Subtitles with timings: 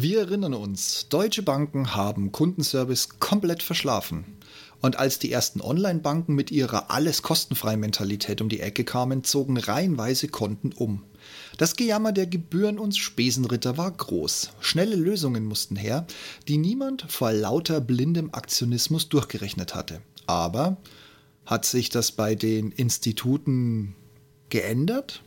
[0.00, 4.36] Wir erinnern uns, deutsche Banken haben Kundenservice komplett verschlafen.
[4.80, 9.56] Und als die ersten Online-Banken mit ihrer alles kostenfrei Mentalität um die Ecke kamen, zogen
[9.56, 11.02] reihenweise Konten um.
[11.56, 14.50] Das Gejammer der Gebühren und Spesenritter war groß.
[14.60, 16.06] Schnelle Lösungen mussten her,
[16.46, 20.00] die niemand vor lauter blindem Aktionismus durchgerechnet hatte.
[20.28, 20.76] Aber
[21.44, 23.96] hat sich das bei den Instituten
[24.48, 25.24] geändert?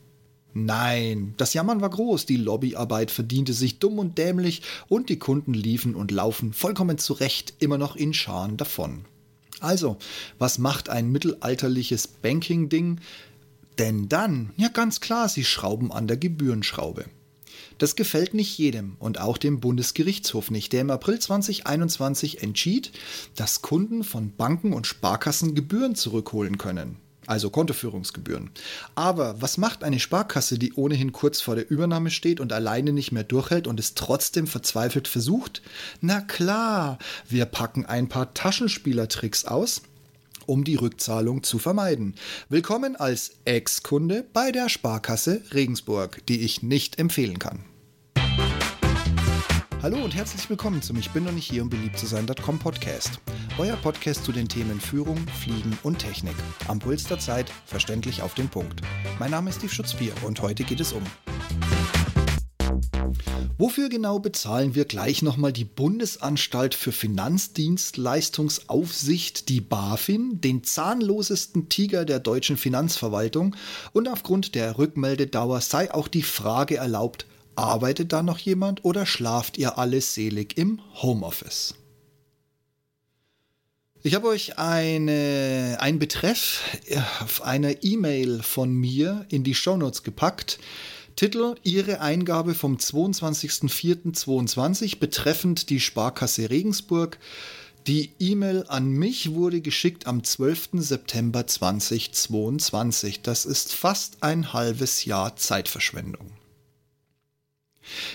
[0.53, 5.53] Nein, das Jammern war groß, die Lobbyarbeit verdiente sich dumm und dämlich und die Kunden
[5.53, 9.05] liefen und laufen vollkommen zurecht immer noch in Scharen davon.
[9.61, 9.97] Also,
[10.39, 12.99] was macht ein mittelalterliches Banking-Ding?
[13.77, 17.05] Denn dann, ja ganz klar, sie schrauben an der Gebührenschraube.
[17.77, 22.91] Das gefällt nicht jedem und auch dem Bundesgerichtshof nicht, der im April 2021 entschied,
[23.35, 26.97] dass Kunden von Banken und Sparkassen Gebühren zurückholen können
[27.27, 28.51] also Kontoführungsgebühren.
[28.95, 33.11] Aber was macht eine Sparkasse, die ohnehin kurz vor der Übernahme steht und alleine nicht
[33.11, 35.61] mehr durchhält und es trotzdem verzweifelt versucht?
[36.01, 39.81] Na klar, wir packen ein paar Taschenspielertricks aus
[40.47, 42.15] um die Rückzahlung zu vermeiden.
[42.49, 47.63] Willkommen als Ex-Kunde bei der Sparkasse Regensburg, die ich nicht empfehlen kann.
[49.83, 53.19] Hallo und herzlich willkommen zum Ich bin noch nicht hier, um beliebt zu sein.com Podcast.
[53.57, 56.35] Euer Podcast zu den Themen Führung, Fliegen und Technik.
[56.67, 58.81] Am Puls der Zeit, verständlich auf den Punkt.
[59.17, 61.01] Mein Name ist Steve Schutz 4 und heute geht es um.
[63.57, 72.05] Wofür genau bezahlen wir gleich nochmal die Bundesanstalt für Finanzdienstleistungsaufsicht, die BaFin, den zahnlosesten Tiger
[72.05, 73.55] der deutschen Finanzverwaltung?
[73.93, 79.57] Und aufgrund der Rückmeldedauer sei auch die Frage erlaubt, Arbeitet da noch jemand oder schlaft
[79.57, 81.75] ihr alle selig im Homeoffice?
[84.03, 86.63] Ich habe euch eine, einen Betreff
[87.19, 90.57] auf einer E-Mail von mir in die Shownotes gepackt.
[91.15, 97.19] Titel Ihre Eingabe vom 22.04.22 betreffend die Sparkasse Regensburg.
[97.85, 100.69] Die E-Mail an mich wurde geschickt am 12.
[100.73, 103.21] September 2022.
[103.21, 106.40] Das ist fast ein halbes Jahr Zeitverschwendung.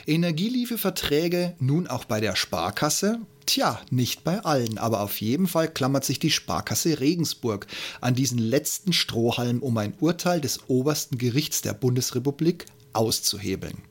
[0.06, 3.20] Energielieferverträge nun auch bei der Sparkasse?
[3.46, 7.66] Tja, nicht bei allen, aber auf jeden Fall klammert sich die Sparkasse Regensburg
[8.00, 13.82] an diesen letzten Strohhalm, um ein Urteil des obersten Gerichts der Bundesrepublik auszuhebeln.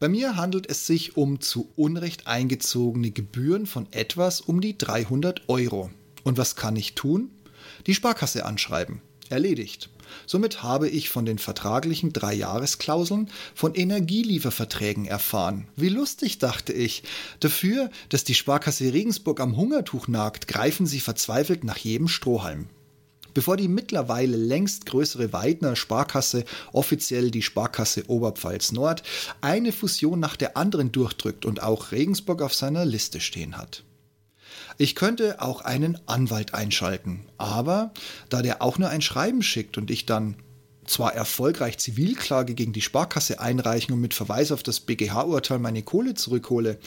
[0.00, 5.48] Bei mir handelt es sich um zu Unrecht eingezogene Gebühren von etwas um die 300
[5.48, 5.90] Euro.
[6.24, 7.30] Und was kann ich tun?
[7.86, 9.00] Die Sparkasse anschreiben.
[9.28, 9.90] Erledigt.
[10.26, 15.66] Somit habe ich von den vertraglichen Dreijahresklauseln von Energielieferverträgen erfahren.
[15.76, 17.02] Wie lustig, dachte ich.
[17.40, 22.68] Dafür, dass die Sparkasse Regensburg am Hungertuch nagt, greifen sie verzweifelt nach jedem Strohhalm.
[23.34, 29.02] Bevor die mittlerweile längst größere Weidner Sparkasse, offiziell die Sparkasse Oberpfalz Nord,
[29.40, 33.84] eine Fusion nach der anderen durchdrückt und auch Regensburg auf seiner Liste stehen hat.
[34.78, 37.92] Ich könnte auch einen Anwalt einschalten, aber
[38.28, 40.36] da der auch nur ein Schreiben schickt und ich dann
[40.86, 46.14] zwar erfolgreich Zivilklage gegen die Sparkasse einreichen und mit Verweis auf das BGH-Urteil meine Kohle
[46.14, 46.78] zurückhole,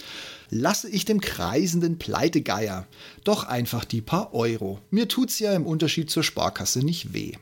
[0.49, 2.87] lasse ich dem kreisenden Pleitegeier
[3.23, 4.79] doch einfach die paar Euro.
[4.89, 7.33] Mir tut's ja im Unterschied zur Sparkasse nicht weh.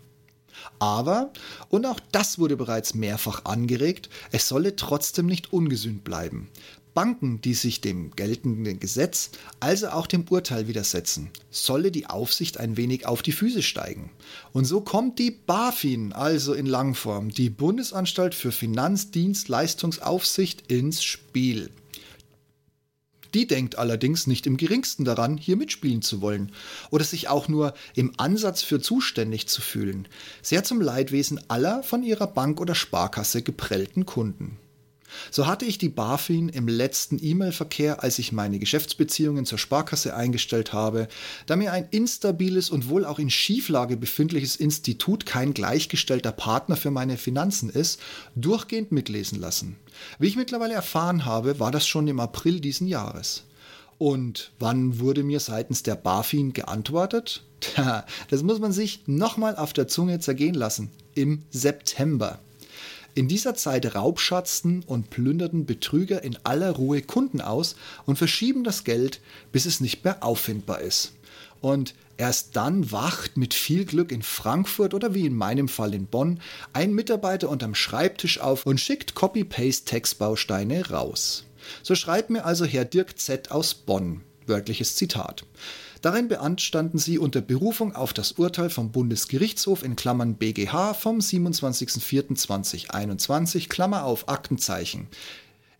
[0.80, 1.32] Aber,
[1.70, 6.50] und auch das wurde bereits mehrfach angeregt, es solle trotzdem nicht ungesühnt bleiben.
[6.94, 12.78] Banken, die sich dem geltenden Gesetz, also auch dem Urteil widersetzen, solle die Aufsicht ein
[12.78, 14.09] wenig auf die Füße steigen.
[14.52, 21.70] Und so kommt die BaFin, also in Langform, die Bundesanstalt für Finanzdienstleistungsaufsicht, ins Spiel.
[23.34, 26.52] Die denkt allerdings nicht im geringsten daran, hier mitspielen zu wollen
[26.92, 30.08] oder sich auch nur im Ansatz für zuständig zu fühlen,
[30.42, 34.59] sehr zum Leidwesen aller von ihrer Bank oder Sparkasse geprellten Kunden.
[35.31, 40.74] So hatte ich die BaFin im letzten E-Mail-Verkehr, als ich meine Geschäftsbeziehungen zur Sparkasse eingestellt
[40.74, 41.07] habe,
[41.46, 46.91] da mir ein instabiles und wohl auch in Schieflage befindliches Institut kein gleichgestellter Partner für
[46.91, 48.00] meine Finanzen ist,
[48.35, 49.75] durchgehend mitlesen lassen.
[50.19, 53.44] Wie ich mittlerweile erfahren habe, war das schon im April diesen Jahres.
[53.99, 57.43] Und wann wurde mir seitens der BaFin geantwortet?
[58.29, 60.90] Das muss man sich nochmal auf der Zunge zergehen lassen.
[61.16, 62.40] Im September.
[63.16, 67.76] In dieser Zeit raubschatzten und plünderten Betrüger in aller Ruhe Kunden aus
[68.06, 69.22] und verschieben das Geld,
[69.52, 71.14] bis es nicht mehr auffindbar ist.
[71.62, 76.08] Und erst dann wacht mit viel Glück in Frankfurt oder wie in meinem Fall in
[76.08, 76.40] Bonn
[76.74, 81.46] ein Mitarbeiter unterm Schreibtisch auf und schickt Copy-Paste-Textbausteine raus.
[81.84, 84.22] So schreibt mir also Herr Dirk Z aus Bonn.
[84.48, 85.46] Wörtliches Zitat.
[86.03, 93.70] Darin beanstanden sie unter Berufung auf das Urteil vom Bundesgerichtshof in Klammern BGH vom 27.04.2021,
[93.70, 95.08] Klammer auf Aktenzeichen.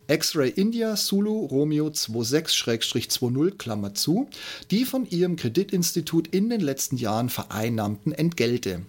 [0.08, 4.30] X-Ray India Zulu Romeo 26-20 Klammer zu,
[4.70, 8.80] die von ihrem Kreditinstitut in den letzten Jahren vereinnahmten Entgelte.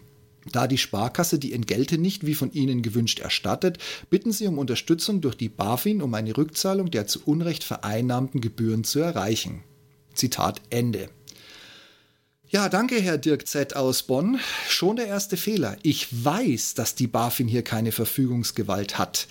[0.54, 3.78] Da die Sparkasse die Entgelte nicht wie von Ihnen gewünscht erstattet,
[4.10, 8.86] bitten Sie um Unterstützung durch die BaFin, um eine Rückzahlung der zu Unrecht vereinnahmten Gebühren
[8.86, 9.66] zu erreichen.
[10.14, 11.10] Zitat Ende.
[12.48, 13.76] Ja, danke, Herr Dirk Z.
[13.76, 14.40] aus Bonn.
[14.70, 15.78] Schon der erste Fehler.
[15.82, 19.28] Ich weiß, dass die BaFin hier keine Verfügungsgewalt hat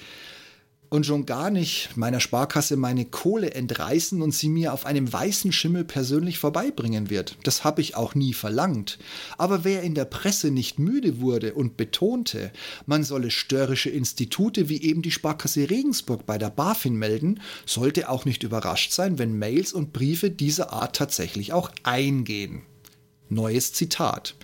[0.91, 5.53] und schon gar nicht meiner Sparkasse meine Kohle entreißen und sie mir auf einem weißen
[5.53, 7.37] Schimmel persönlich vorbeibringen wird.
[7.45, 8.99] Das habe ich auch nie verlangt.
[9.39, 12.51] Aber wer in der Presse nicht müde wurde und betonte,
[12.85, 18.25] man solle störrische Institute wie eben die Sparkasse Regensburg bei der BaFin melden, sollte auch
[18.25, 22.63] nicht überrascht sein, wenn Mails und Briefe dieser Art tatsächlich auch eingehen.
[23.29, 24.35] Neues Zitat.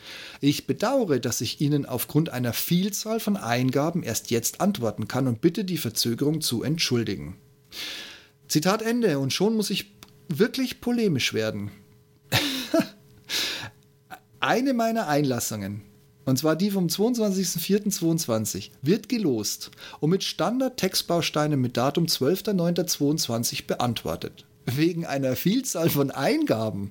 [0.41, 5.41] Ich bedauere, dass ich Ihnen aufgrund einer Vielzahl von Eingaben erst jetzt antworten kann und
[5.41, 7.37] bitte die Verzögerung zu entschuldigen.
[8.49, 9.19] Zitat Ende.
[9.19, 9.93] Und schon muss ich
[10.29, 11.71] wirklich polemisch werden.
[14.41, 15.83] Eine meiner Einlassungen,
[16.25, 24.47] und zwar die vom 22.04.22, wird gelost und mit Standard-Textbausteinen mit Datum 12.09.22 beantwortet.
[24.67, 26.91] Wegen einer Vielzahl von Eingaben.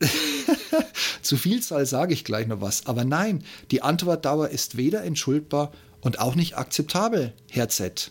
[1.22, 6.20] Zu Vielzahl sage ich gleich noch was, aber nein, die Antwortdauer ist weder entschuldbar und
[6.20, 8.10] auch nicht akzeptabel, Herr Z.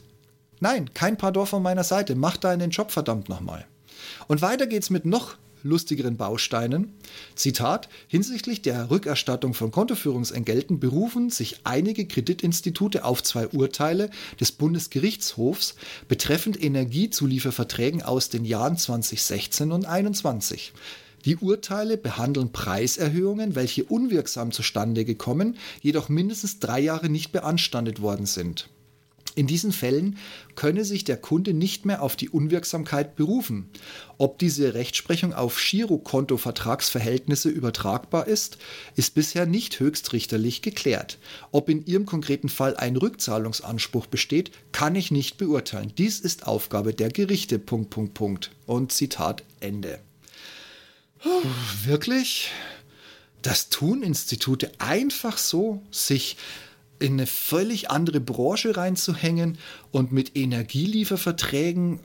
[0.59, 3.65] Nein, kein Pardon von meiner Seite, mach deinen Job verdammt nochmal.
[4.27, 6.93] Und weiter geht's mit noch lustigeren Bausteinen.
[7.35, 14.09] Zitat: Hinsichtlich der Rückerstattung von Kontoführungsentgelten berufen sich einige Kreditinstitute auf zwei Urteile
[14.39, 15.75] des Bundesgerichtshofs
[16.07, 20.73] betreffend Energiezulieferverträgen aus den Jahren 2016 und 2021.
[21.25, 28.27] Die Urteile behandeln Preiserhöhungen, welche unwirksam zustande gekommen, jedoch mindestens drei Jahre nicht beanstandet worden
[28.27, 28.69] sind.
[29.33, 30.17] In diesen Fällen
[30.55, 33.69] könne sich der Kunde nicht mehr auf die Unwirksamkeit berufen.
[34.17, 38.57] Ob diese Rechtsprechung auf Girokonto-Vertragsverhältnisse übertragbar ist,
[38.95, 41.17] ist bisher nicht höchstrichterlich geklärt.
[41.51, 45.91] Ob in Ihrem konkreten Fall ein Rückzahlungsanspruch besteht, kann ich nicht beurteilen.
[45.97, 47.59] Dies ist Aufgabe der Gerichte.
[47.59, 48.51] Punkt, Punkt, Punkt.
[48.67, 49.99] Und Zitat Ende.
[51.83, 52.51] Wirklich?
[53.41, 56.37] Das tun Institute einfach so, sich
[56.99, 59.57] in eine völlig andere Branche reinzuhängen
[59.91, 61.99] und mit Energielieferverträgen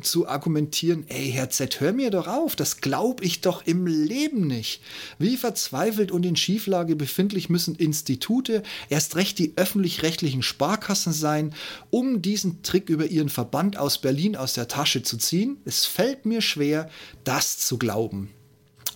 [0.00, 4.46] zu argumentieren, ey Herr Z, hör mir doch auf, das glaube ich doch im Leben
[4.46, 4.80] nicht.
[5.18, 11.54] Wie verzweifelt und in Schieflage befindlich müssen Institute, erst recht die öffentlich-rechtlichen Sparkassen sein,
[11.90, 15.58] um diesen Trick über ihren Verband aus Berlin aus der Tasche zu ziehen?
[15.64, 16.88] Es fällt mir schwer,
[17.24, 18.30] das zu glauben.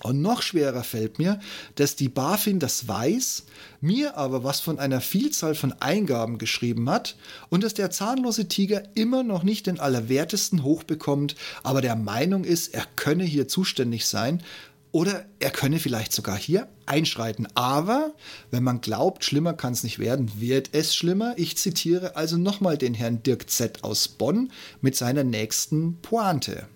[0.03, 1.41] Und noch schwerer fällt mir,
[1.75, 3.45] dass die BaFin das weiß,
[3.81, 7.17] mir aber was von einer Vielzahl von Eingaben geschrieben hat
[7.49, 12.75] und dass der zahnlose Tiger immer noch nicht den Allerwertesten hochbekommt, aber der Meinung ist,
[12.75, 14.43] er könne hier zuständig sein
[14.91, 17.47] oder er könne vielleicht sogar hier einschreiten.
[17.55, 18.15] Aber
[18.51, 21.35] wenn man glaubt, schlimmer kann es nicht werden, wird es schlimmer.
[21.37, 26.67] Ich zitiere also nochmal den Herrn Dirk Z aus Bonn mit seiner nächsten Pointe.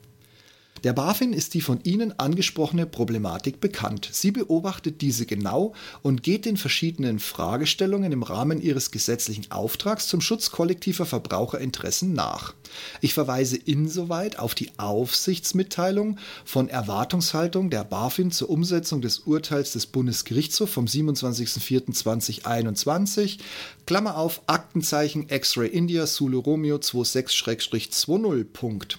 [0.84, 4.08] Der BaFin ist die von Ihnen angesprochene Problematik bekannt.
[4.10, 10.20] Sie beobachtet diese genau und geht den verschiedenen Fragestellungen im Rahmen Ihres gesetzlichen Auftrags zum
[10.20, 12.54] Schutz kollektiver Verbraucherinteressen nach.
[13.00, 19.86] Ich verweise insoweit auf die Aufsichtsmitteilung von Erwartungshaltung der BaFin zur Umsetzung des Urteils des
[19.86, 23.38] Bundesgerichtshofs vom 27.04.2021,
[23.86, 28.46] Klammer auf, Aktenzeichen X-Ray India Sulu Romeo 26-20.
[28.52, 28.98] Punkt.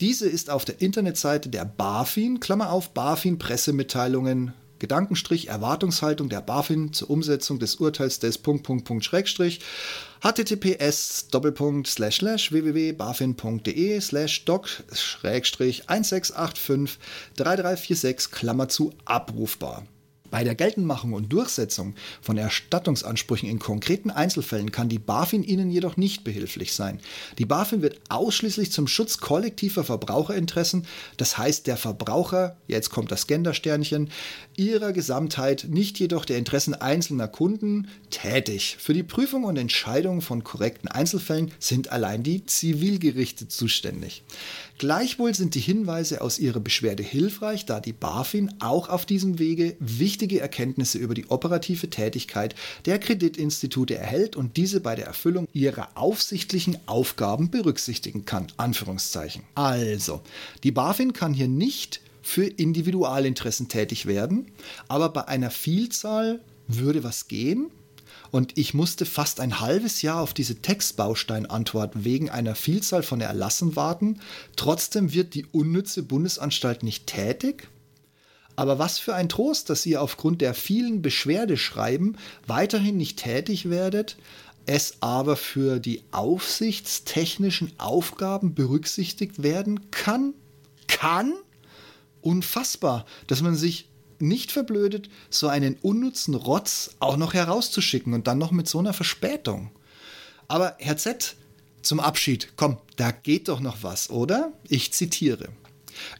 [0.00, 6.92] Diese ist auf der Internetseite der BaFin, Klammer auf, BaFin Pressemitteilungen, Gedankenstrich, Erwartungshaltung der BaFin
[6.92, 9.60] zur Umsetzung des Urteils des Punkt, Punkt, Punkt, Schrägstrich,
[10.20, 11.28] https
[12.50, 14.68] www.bafin.de slash doc
[15.22, 16.98] 1685
[17.36, 19.86] 3346 Klammer zu abrufbar.
[20.34, 25.96] Bei der Geltendmachung und Durchsetzung von Erstattungsansprüchen in konkreten Einzelfällen kann die BaFin Ihnen jedoch
[25.96, 26.98] nicht behilflich sein.
[27.38, 30.88] Die BaFin wird ausschließlich zum Schutz kollektiver Verbraucherinteressen,
[31.18, 34.10] das heißt der Verbraucher, jetzt kommt das Gendersternchen,
[34.56, 38.76] ihrer Gesamtheit, nicht jedoch der Interessen einzelner Kunden, tätig.
[38.80, 44.24] Für die Prüfung und Entscheidung von korrekten Einzelfällen sind allein die Zivilgerichte zuständig.
[44.78, 49.76] Gleichwohl sind die Hinweise aus Ihrer Beschwerde hilfreich, da die BaFin auch auf diesem Wege
[49.78, 55.90] wichtige Erkenntnisse über die operative Tätigkeit der Kreditinstitute erhält und diese bei der Erfüllung ihrer
[55.94, 58.48] aufsichtlichen Aufgaben berücksichtigen kann.
[58.56, 59.44] Anführungszeichen.
[59.54, 60.22] Also,
[60.64, 64.50] die BaFin kann hier nicht für Individualinteressen tätig werden,
[64.88, 67.70] aber bei einer Vielzahl würde was gehen.
[68.34, 73.76] Und ich musste fast ein halbes Jahr auf diese Textbausteinantwort wegen einer Vielzahl von Erlassen
[73.76, 74.18] warten.
[74.56, 77.68] Trotzdem wird die unnütze Bundesanstalt nicht tätig.
[78.56, 84.16] Aber was für ein Trost, dass ihr aufgrund der vielen Beschwerdeschreiben weiterhin nicht tätig werdet,
[84.66, 90.34] es aber für die aufsichtstechnischen Aufgaben berücksichtigt werden kann?
[90.88, 91.34] Kann?
[92.20, 93.86] Unfassbar, dass man sich
[94.20, 98.92] nicht verblödet, so einen unnützen Rotz auch noch herauszuschicken und dann noch mit so einer
[98.92, 99.70] Verspätung.
[100.48, 101.36] Aber Herr Z,
[101.82, 104.52] zum Abschied, komm, da geht doch noch was, oder?
[104.68, 105.48] Ich zitiere.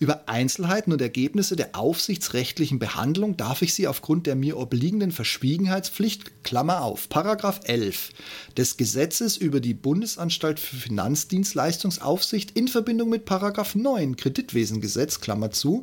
[0.00, 6.44] Über Einzelheiten und Ergebnisse der aufsichtsrechtlichen Behandlung darf ich Sie aufgrund der mir obliegenden Verschwiegenheitspflicht,
[6.44, 8.10] Klammer auf, Paragraph 11
[8.56, 15.82] des Gesetzes über die Bundesanstalt für Finanzdienstleistungsaufsicht in Verbindung mit Paragraph 9 Kreditwesengesetz, Klammer zu,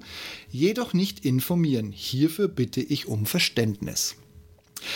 [0.51, 1.91] jedoch nicht informieren.
[1.91, 4.15] Hierfür bitte ich um Verständnis.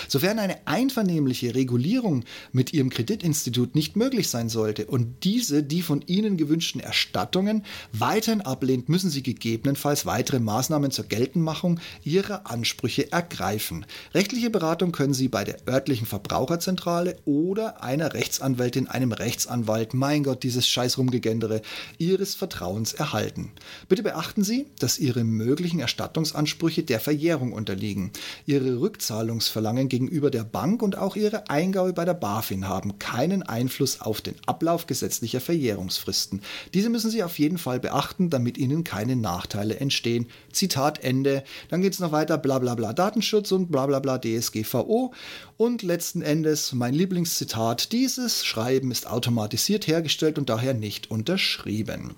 [0.08, 6.02] Sofern eine einvernehmliche Regulierung mit Ihrem Kreditinstitut nicht möglich sein sollte und diese die von
[6.08, 13.86] Ihnen gewünschten Erstattungen weiterhin ablehnt, müssen Sie gegebenenfalls weitere Maßnahmen zur Geltendmachung Ihrer Ansprüche ergreifen.
[14.14, 20.44] Rechtliche Beratung können Sie bei der örtlichen Verbraucherzentrale oder einer Rechtsanwältin, einem Rechtsanwalt, mein Gott,
[20.44, 21.62] dieses scheiß Rumgegendere,
[21.98, 23.52] Ihres Vertrauens erhalten.
[23.88, 28.12] Bitte beachten Sie, dass Ihre möglichen Erstattungsansprüche der Verjährung unterliegen.
[28.46, 33.44] Ihre Rückzahlungsverlangen Verlangen gegenüber der Bank und auch ihre Eingabe bei der BaFin haben keinen
[33.44, 36.42] Einfluss auf den Ablauf gesetzlicher Verjährungsfristen.
[36.74, 40.28] Diese müssen Sie auf jeden Fall beachten, damit Ihnen keine Nachteile entstehen.
[40.52, 41.44] Zitat Ende.
[41.70, 45.14] Dann geht es noch weiter, bla bla bla Datenschutz und bla bla bla DSGVO.
[45.58, 52.16] Und letzten Endes mein Lieblingszitat, dieses Schreiben ist automatisiert hergestellt und daher nicht unterschrieben.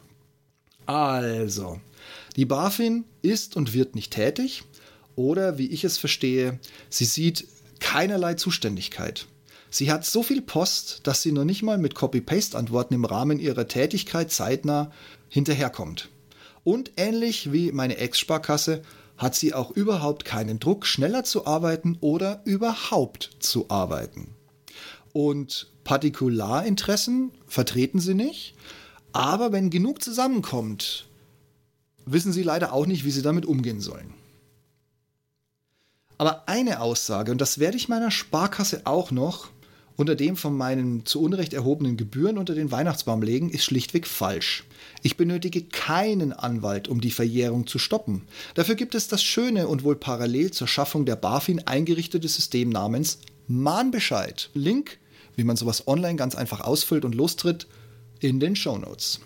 [0.86, 1.80] Also,
[2.36, 4.64] die BaFin ist und wird nicht tätig.
[5.18, 6.60] Oder, wie ich es verstehe,
[6.90, 7.48] sie sieht
[7.88, 9.28] keinerlei Zuständigkeit.
[9.70, 13.70] Sie hat so viel Post, dass sie noch nicht mal mit Copy-Paste-Antworten im Rahmen ihrer
[13.70, 14.92] Tätigkeit zeitnah
[15.30, 16.10] hinterherkommt.
[16.66, 18.82] Und ähnlich wie meine Ex-Sparkasse
[19.18, 24.32] hat sie auch überhaupt keinen Druck, schneller zu arbeiten oder überhaupt zu arbeiten.
[25.14, 28.54] Und Partikularinteressen vertreten sie nicht,
[29.14, 31.08] aber wenn genug zusammenkommt,
[32.06, 34.14] wissen sie leider auch nicht, wie sie damit umgehen sollen.
[36.18, 39.50] Aber eine Aussage, und das werde ich meiner Sparkasse auch noch
[39.98, 44.64] unter dem von meinen zu Unrecht erhobenen Gebühren unter den Weihnachtsbaum legen, ist schlichtweg falsch.
[45.02, 48.28] Ich benötige keinen Anwalt, um die Verjährung zu stoppen.
[48.54, 53.20] Dafür gibt es das schöne und wohl parallel zur Schaffung der BaFin eingerichtete System namens
[53.48, 54.52] Mahnbescheid.
[54.54, 55.00] Link,
[55.36, 57.68] wie man sowas online ganz einfach ausfüllt und lostritt,
[58.20, 59.20] in den Show Notes.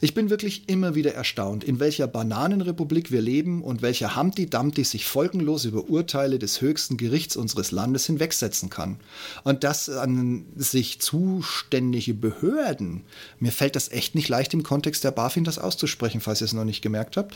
[0.00, 4.84] Ich bin wirklich immer wieder erstaunt, in welcher Bananenrepublik wir leben und welcher Humpty Dumpty
[4.84, 9.00] sich folgenlos über Urteile des höchsten Gerichts unseres Landes hinwegsetzen kann.
[9.42, 13.04] Und das an sich zuständige Behörden,
[13.38, 16.52] mir fällt das echt nicht leicht im Kontext der BaFin das auszusprechen, falls ihr es
[16.52, 17.34] noch nicht gemerkt habt.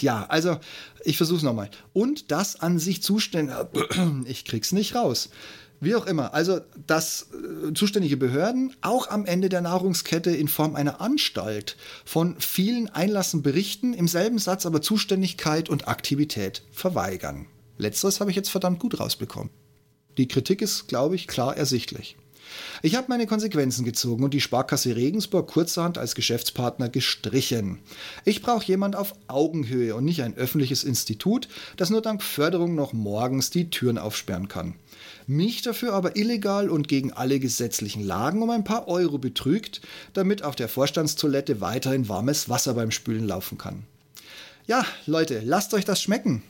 [0.00, 0.58] Ja, also
[1.04, 1.70] ich versuche es nochmal.
[1.92, 3.68] Und das an sich zuständige,
[4.26, 5.30] ich krieg's nicht raus.
[5.82, 10.76] Wie auch immer, also dass äh, zuständige Behörden auch am Ende der Nahrungskette in Form
[10.76, 17.46] einer Anstalt von vielen Einlassen berichten, im selben Satz aber Zuständigkeit und Aktivität verweigern.
[17.78, 19.50] Letzteres habe ich jetzt verdammt gut rausbekommen.
[20.18, 22.16] Die Kritik ist, glaube ich, klar ersichtlich.
[22.82, 27.78] Ich habe meine Konsequenzen gezogen und die Sparkasse Regensburg kurzerhand als Geschäftspartner gestrichen.
[28.24, 32.92] Ich brauche jemand auf Augenhöhe und nicht ein öffentliches Institut, das nur dank Förderung noch
[32.92, 34.74] morgens die Türen aufsperren kann.
[35.26, 39.80] Mich dafür aber illegal und gegen alle gesetzlichen Lagen um ein paar Euro betrügt,
[40.12, 43.84] damit auf der Vorstandstoilette weiterhin warmes Wasser beim Spülen laufen kann.
[44.66, 46.42] Ja, Leute, lasst euch das schmecken.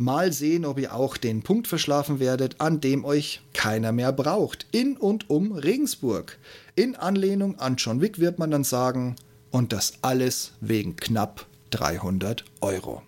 [0.00, 4.68] Mal sehen, ob ihr auch den Punkt verschlafen werdet, an dem euch keiner mehr braucht.
[4.70, 6.38] In und um Regensburg.
[6.76, 9.16] In Anlehnung an John Wick wird man dann sagen,
[9.50, 13.02] und das alles wegen knapp 300 Euro.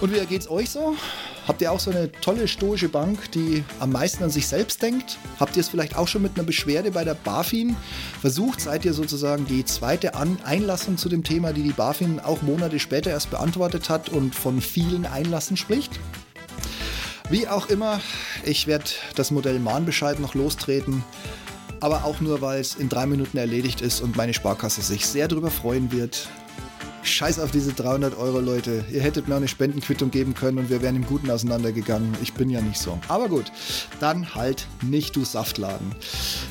[0.00, 0.96] Und wie geht's euch so?
[1.46, 5.18] Habt ihr auch so eine tolle stoische Bank, die am meisten an sich selbst denkt?
[5.38, 7.76] Habt ihr es vielleicht auch schon mit einer Beschwerde bei der BaFin
[8.20, 8.62] versucht?
[8.62, 12.78] Seid ihr sozusagen die zweite an Einlassung zu dem Thema, die die BaFin auch Monate
[12.78, 16.00] später erst beantwortet hat und von vielen Einlassen spricht?
[17.28, 18.00] Wie auch immer,
[18.44, 18.84] ich werde
[19.14, 21.04] das Modell Mahnbescheid noch lostreten,
[21.80, 25.28] aber auch nur, weil es in drei Minuten erledigt ist und meine Sparkasse sich sehr
[25.28, 26.28] darüber freuen wird,
[27.04, 28.84] Scheiß auf diese 300 Euro, Leute.
[28.90, 32.16] Ihr hättet mir eine Spendenquittung geben können und wir wären im Guten auseinandergegangen.
[32.22, 32.98] Ich bin ja nicht so.
[33.08, 33.52] Aber gut,
[34.00, 35.94] dann halt nicht, du Saftladen.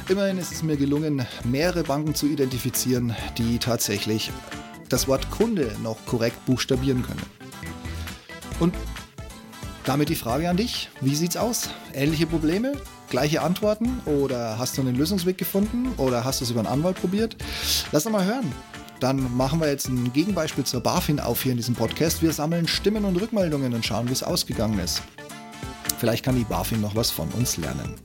[0.09, 4.31] Immerhin ist es mir gelungen, mehrere Banken zu identifizieren, die tatsächlich
[4.89, 7.23] das Wort Kunde noch korrekt buchstabieren können.
[8.59, 8.75] Und
[9.85, 11.69] damit die Frage an dich: Wie sieht's aus?
[11.93, 12.73] Ähnliche Probleme?
[13.09, 14.01] Gleiche Antworten?
[14.05, 15.93] Oder hast du einen Lösungsweg gefunden?
[15.97, 17.35] Oder hast du es über einen Anwalt probiert?
[17.91, 18.51] Lass doch mal hören.
[19.03, 22.21] Dann machen wir jetzt ein Gegenbeispiel zur BaFin auf hier in diesem Podcast.
[22.21, 25.01] Wir sammeln Stimmen und Rückmeldungen und schauen, wie es ausgegangen ist.
[25.99, 27.95] Vielleicht kann die BaFin noch was von uns lernen.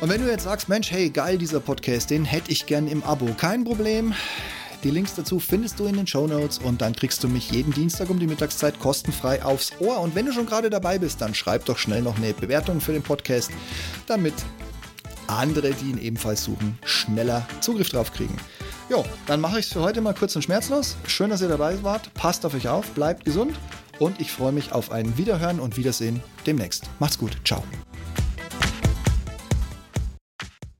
[0.00, 3.02] Und wenn du jetzt sagst, Mensch, hey, geil, dieser Podcast, den hätte ich gern im
[3.02, 4.14] Abo, kein Problem.
[4.84, 7.72] Die Links dazu findest du in den Show Notes und dann kriegst du mich jeden
[7.72, 9.98] Dienstag um die Mittagszeit kostenfrei aufs Ohr.
[9.98, 12.92] Und wenn du schon gerade dabei bist, dann schreib doch schnell noch eine Bewertung für
[12.92, 13.50] den Podcast,
[14.06, 14.34] damit
[15.26, 18.36] andere, die ihn ebenfalls suchen, schneller Zugriff drauf kriegen.
[18.90, 20.96] Jo, dann mache ich es für heute mal kurz und schmerzlos.
[21.06, 22.12] Schön, dass ihr dabei wart.
[22.14, 23.58] Passt auf euch auf, bleibt gesund
[23.98, 26.84] und ich freue mich auf ein Wiederhören und Wiedersehen demnächst.
[26.98, 27.38] Macht's gut.
[27.44, 27.62] Ciao.